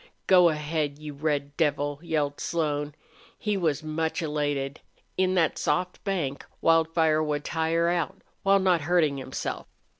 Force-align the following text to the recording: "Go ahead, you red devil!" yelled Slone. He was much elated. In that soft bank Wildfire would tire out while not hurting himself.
"Go 0.25 0.49
ahead, 0.49 0.97
you 0.97 1.13
red 1.13 1.55
devil!" 1.57 1.99
yelled 2.01 2.39
Slone. 2.39 2.95
He 3.37 3.55
was 3.55 3.83
much 3.83 4.23
elated. 4.23 4.79
In 5.15 5.35
that 5.35 5.59
soft 5.59 6.03
bank 6.03 6.43
Wildfire 6.59 7.21
would 7.21 7.45
tire 7.45 7.87
out 7.87 8.23
while 8.41 8.57
not 8.57 8.81
hurting 8.81 9.17
himself. 9.19 9.67